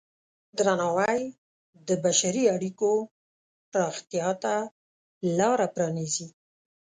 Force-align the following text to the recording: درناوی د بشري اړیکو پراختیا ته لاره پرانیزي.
درناوی 0.57 1.19
د 1.87 1.89
بشري 2.03 2.43
اړیکو 2.55 2.91
پراختیا 3.71 4.29
ته 4.43 4.53
لاره 5.37 5.67
پرانیزي. 5.73 6.27